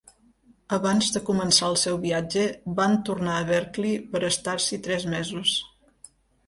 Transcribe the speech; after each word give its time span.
Abans 0.77 1.09
de 1.17 1.21
començar 1.27 1.67
el 1.73 1.77
seu 1.81 1.99
viatge, 2.07 2.47
van 2.81 2.99
tornar 3.11 3.37
a 3.43 3.47
Berkeley 3.53 3.97
per 4.15 4.27
estar-s'hi 4.33 4.85
tres 4.89 5.09
mesos. 5.19 5.59